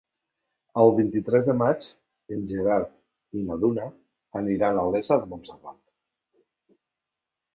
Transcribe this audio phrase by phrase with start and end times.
[0.83, 1.83] El vint-i-tres de maig
[2.37, 3.85] en Gerard i na Duna
[4.41, 5.79] aniran a Olesa de Montserrat.